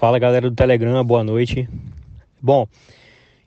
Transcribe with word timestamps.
Fala 0.00 0.18
galera 0.18 0.48
do 0.48 0.56
Telegram, 0.56 1.04
boa 1.04 1.22
noite. 1.22 1.68
Bom, 2.40 2.66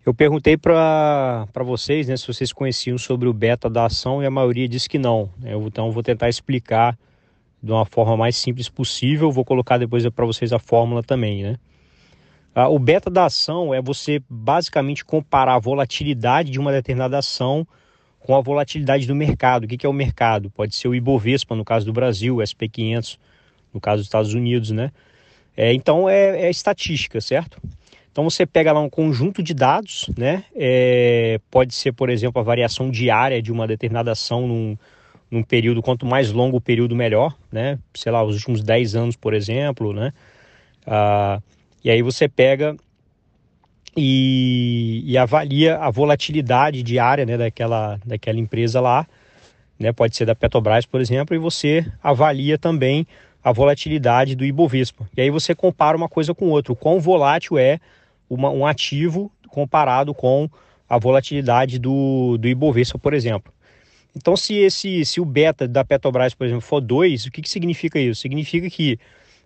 eu 0.05 0.13
perguntei 0.13 0.55
para 0.55 1.47
vocês 1.65 2.07
né, 2.07 2.15
se 2.15 2.27
vocês 2.27 2.53
conheciam 2.53 2.95
sobre 2.95 3.27
o 3.27 3.33
beta 3.33 3.67
da 3.67 3.87
ação 3.87 4.21
e 4.21 4.25
a 4.27 4.29
maioria 4.29 4.67
disse 4.67 4.87
que 4.87 4.99
não. 4.99 5.31
Eu, 5.43 5.65
então 5.65 5.91
vou 5.91 6.03
tentar 6.03 6.29
explicar 6.29 6.95
de 7.59 7.71
uma 7.71 7.85
forma 7.85 8.15
mais 8.15 8.35
simples 8.35 8.69
possível. 8.69 9.31
Vou 9.31 9.43
colocar 9.43 9.79
depois 9.79 10.07
para 10.11 10.27
vocês 10.27 10.53
a 10.53 10.59
fórmula 10.59 11.01
também. 11.01 11.41
Né? 11.41 11.57
O 12.69 12.77
beta 12.77 13.09
da 13.09 13.25
ação 13.25 13.73
é 13.73 13.81
você 13.81 14.21
basicamente 14.29 15.03
comparar 15.03 15.55
a 15.55 15.59
volatilidade 15.59 16.51
de 16.51 16.59
uma 16.59 16.71
determinada 16.71 17.17
ação 17.17 17.67
com 18.19 18.35
a 18.35 18.41
volatilidade 18.41 19.07
do 19.07 19.15
mercado. 19.15 19.63
O 19.63 19.67
que, 19.67 19.75
que 19.75 19.87
é 19.87 19.89
o 19.89 19.93
mercado? 19.93 20.51
Pode 20.51 20.75
ser 20.75 20.87
o 20.87 20.93
Ibovespa, 20.93 21.55
no 21.55 21.65
caso 21.65 21.83
do 21.83 21.91
Brasil, 21.91 22.35
o 22.35 22.41
SP500, 22.41 23.17
no 23.73 23.81
caso 23.81 24.01
dos 24.01 24.05
Estados 24.05 24.35
Unidos, 24.35 24.69
né? 24.69 24.91
É, 25.55 25.73
então 25.73 26.09
é, 26.09 26.45
é, 26.45 26.49
estatística, 26.49 27.21
certo? 27.21 27.61
Então 28.11 28.23
você 28.23 28.45
pega 28.45 28.71
lá 28.71 28.79
um 28.79 28.89
conjunto 28.89 29.41
de 29.41 29.53
dados, 29.53 30.09
né? 30.17 30.43
É, 30.55 31.39
pode 31.49 31.73
ser, 31.73 31.93
por 31.93 32.09
exemplo, 32.09 32.39
a 32.39 32.43
variação 32.43 32.89
diária 32.91 33.41
de 33.41 33.51
uma 33.51 33.67
determinada 33.67 34.11
ação 34.11 34.47
num, 34.47 34.77
num 35.31 35.41
período, 35.41 35.81
quanto 35.81 36.05
mais 36.05 36.31
longo 36.31 36.57
o 36.57 36.61
período, 36.61 36.95
melhor, 36.95 37.35
né? 37.51 37.79
Sei 37.93 38.11
lá, 38.11 38.23
os 38.23 38.35
últimos 38.35 38.61
10 38.61 38.95
anos, 38.95 39.15
por 39.15 39.33
exemplo, 39.33 39.93
né? 39.93 40.13
Ah, 40.85 41.41
e 41.83 41.89
aí 41.89 42.01
você 42.03 42.29
pega 42.29 42.75
e, 43.95 45.03
e, 45.05 45.17
avalia 45.17 45.77
a 45.77 45.89
volatilidade 45.89 46.81
diária 46.81 47.25
né, 47.25 47.37
daquela, 47.37 47.99
daquela 48.05 48.39
empresa 48.39 48.79
lá, 48.79 49.07
né? 49.79 49.91
Pode 49.91 50.15
ser 50.15 50.25
da 50.25 50.35
Petrobras, 50.35 50.85
por 50.85 51.01
exemplo, 51.01 51.35
e 51.35 51.39
você 51.39 51.85
avalia 52.01 52.57
também 52.57 53.07
a 53.43 53.51
volatilidade 53.51 54.35
do 54.35 54.45
Ibovespa. 54.45 55.07
E 55.17 55.21
aí 55.21 55.29
você 55.29 55.53
compara 55.53 55.97
uma 55.97 56.07
coisa 56.07 56.33
com 56.33 56.49
outra. 56.49 56.71
O 56.71 56.75
quão 56.75 56.99
volátil 56.99 57.57
é 57.57 57.79
uma, 58.29 58.49
um 58.49 58.65
ativo 58.65 59.31
comparado 59.49 60.13
com 60.13 60.49
a 60.87 60.97
volatilidade 60.97 61.77
do, 61.77 62.37
do 62.37 62.47
Ibovespa, 62.47 62.97
por 62.97 63.13
exemplo. 63.13 63.51
Então, 64.15 64.37
se 64.37 64.55
esse 64.55 65.03
se 65.05 65.19
o 65.19 65.25
beta 65.25 65.67
da 65.67 65.83
Petrobras, 65.83 66.33
por 66.33 66.45
exemplo, 66.45 66.61
for 66.61 66.79
2, 66.79 67.25
o 67.25 67.31
que, 67.31 67.41
que 67.41 67.49
significa 67.49 67.99
isso? 67.99 68.21
Significa 68.21 68.69
que, 68.69 68.99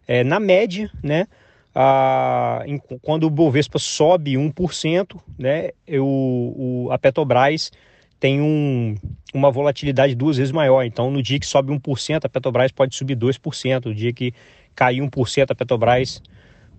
é, 0.05 0.23
na 0.23 0.39
média, 0.39 0.91
né, 1.01 1.25
a, 1.73 2.63
em, 2.65 2.77
quando 3.01 3.23
o 3.23 3.27
Ibovespa 3.27 3.79
sobe 3.79 4.33
1%, 4.33 5.17
né, 5.39 5.71
eu, 5.87 6.05
o, 6.05 6.89
a 6.91 6.97
Petrobras 6.97 7.71
tem 8.19 8.41
um, 8.41 8.95
uma 9.33 9.51
volatilidade 9.51 10.15
duas 10.15 10.37
vezes 10.37 10.51
maior. 10.51 10.83
Então, 10.83 11.11
no 11.11 11.21
dia 11.21 11.39
que 11.39 11.45
sobe 11.45 11.71
1%, 11.71 12.25
a 12.25 12.29
Petrobras 12.29 12.71
pode 12.71 12.95
subir 12.95 13.15
2%. 13.15 13.85
No 13.85 13.93
dia 13.93 14.11
que 14.11 14.33
cair 14.75 15.01
1%, 15.01 15.51
a 15.51 15.55
Petrobras 15.55 16.21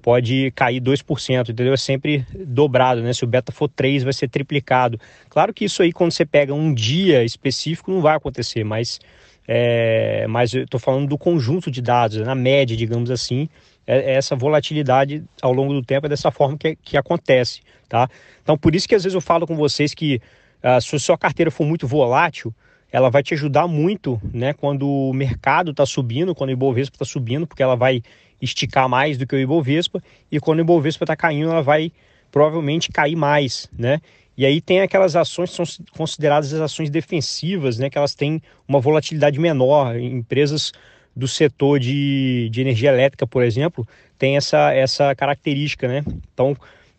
pode 0.03 0.51
cair 0.53 0.81
2%, 0.81 1.51
entendeu? 1.51 1.73
É 1.73 1.77
sempre 1.77 2.25
dobrado, 2.47 3.03
né? 3.03 3.13
Se 3.13 3.25
o 3.25 3.27
beta 3.27 3.53
for 3.53 3.69
3, 3.69 4.05
vai 4.05 4.13
ser 4.13 4.29
triplicado. 4.29 4.99
Claro 5.29 5.53
que 5.53 5.65
isso 5.65 5.83
aí, 5.83 5.93
quando 5.93 6.13
você 6.13 6.25
pega 6.25 6.55
um 6.55 6.73
dia 6.73 7.25
específico, 7.25 7.91
não 7.91 8.01
vai 8.01 8.17
acontecer, 8.17 8.65
mas, 8.65 8.99
é, 9.47 10.27
mas 10.29 10.55
eu 10.55 10.65
estou 10.65 10.81
falando 10.81 11.09
do 11.09 11.19
conjunto 11.19 11.71
de 11.71 11.83
dados, 11.83 12.19
na 12.19 12.35
média, 12.35 12.77
digamos 12.77 13.11
assim, 13.11 13.49
é, 13.87 14.13
é 14.13 14.15
essa 14.15 14.37
volatilidade 14.37 15.25
ao 15.43 15.53
longo 15.53 15.73
do 15.73 15.83
tempo 15.83 16.07
é 16.07 16.09
dessa 16.09 16.31
forma 16.31 16.57
que, 16.57 16.77
que 16.77 16.97
acontece, 16.97 17.61
tá? 17.89 18.09
Então, 18.43 18.57
por 18.57 18.75
isso 18.75 18.89
que 18.89 18.95
às 18.95 19.03
vezes 19.03 19.15
eu 19.15 19.21
falo 19.21 19.47
com 19.47 19.57
vocês 19.57 19.95
que 19.95 20.21
Uh, 20.63 20.81
se 20.81 20.97
a 20.97 20.99
sua 20.99 21.19
carteira 21.19 21.51
for 21.51 21.65
muito 21.65 21.87
volátil, 21.87 22.55
ela 22.91 23.11
vai 23.11 23.23
te 23.23 23.35
ajudar 23.35 23.67
muito 23.69 24.21
né, 24.33 24.53
quando 24.53 24.89
o 24.89 25.13
mercado 25.13 25.71
está 25.71 25.85
subindo, 25.85 26.35
quando 26.35 26.51
o 26.51 26.53
Ibovespa 26.53 26.97
está 26.97 27.05
subindo, 27.05 27.47
porque 27.47 27.63
ela 27.63 27.77
vai 27.77 28.03
esticar 28.41 28.89
mais 28.89 29.19
do 29.19 29.27
que 29.27 29.35
o 29.35 29.39
Ibovespa, 29.39 30.03
e 30.31 30.41
quando 30.41 30.59
o 30.59 30.63
Ibovespa 30.63 31.05
está 31.05 31.17
caindo, 31.17 31.51
ela 31.51 31.63
vai 31.63 31.93
provavelmente 32.31 32.91
cair 32.91 33.17
mais, 33.17 33.69
né? 33.77 34.01
E 34.37 34.47
aí 34.47 34.61
tem 34.61 34.81
aquelas 34.81 35.17
ações 35.17 35.51
que 35.51 35.57
são 35.57 35.85
consideradas 35.97 36.53
as 36.53 36.61
ações 36.61 36.89
defensivas, 36.91 37.77
né? 37.77 37.91
Que 37.91 37.99
elas 37.99 38.15
têm 38.15 38.41
uma 38.69 38.79
volatilidade 38.79 39.39
menor. 39.41 39.99
Empresas 39.99 40.73
do 41.17 41.27
setor 41.27 41.81
de, 41.81 42.49
de 42.49 42.61
energia 42.61 42.91
elétrica, 42.91 43.27
por 43.27 43.43
exemplo, 43.43 43.87
tem 44.17 44.37
essa, 44.37 44.73
essa 44.73 45.13
característica, 45.17 45.89
né? 45.89 46.05
Então, 46.33 46.57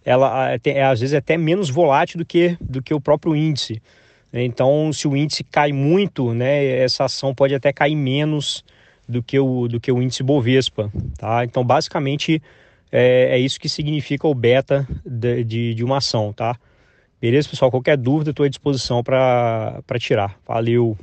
ela 0.09 0.57
é, 0.65 0.83
às 0.83 1.01
vezes 1.01 1.13
é 1.13 1.17
até 1.17 1.37
menos 1.37 1.69
volátil 1.69 2.17
do 2.17 2.25
que, 2.25 2.57
do 2.59 2.81
que 2.81 2.91
o 2.95 2.99
próprio 2.99 3.35
índice. 3.35 3.79
Então, 4.33 4.91
se 4.91 5.07
o 5.07 5.15
índice 5.15 5.43
cai 5.43 5.71
muito, 5.71 6.33
né, 6.33 6.65
essa 6.65 7.05
ação 7.05 7.33
pode 7.33 7.53
até 7.53 7.71
cair 7.71 7.95
menos 7.95 8.63
do 9.07 9.21
que 9.21 9.39
o, 9.39 9.67
do 9.67 9.79
que 9.79 9.91
o 9.91 10.01
índice 10.01 10.23
Bovespa. 10.23 10.91
Tá? 11.15 11.45
Então, 11.45 11.63
basicamente, 11.63 12.41
é, 12.91 13.35
é 13.35 13.37
isso 13.37 13.59
que 13.59 13.69
significa 13.69 14.27
o 14.27 14.33
beta 14.33 14.87
de, 15.05 15.43
de, 15.43 15.73
de, 15.75 15.83
uma 15.83 15.97
ação. 15.97 16.33
Tá? 16.33 16.55
Beleza, 17.21 17.47
pessoal? 17.47 17.69
Qualquer 17.69 17.95
dúvida, 17.95 18.31
estou 18.31 18.47
à 18.47 18.49
disposição 18.49 19.03
para 19.03 19.83
tirar. 19.99 20.35
Valeu! 20.47 20.97